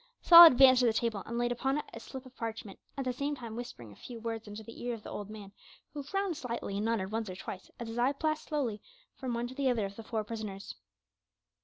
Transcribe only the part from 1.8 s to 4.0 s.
a slip of parchment, at the same time whispering a